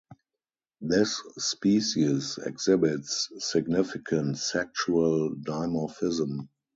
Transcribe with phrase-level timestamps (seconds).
[0.81, 6.47] This species exhibits significant Sexual dimorphism.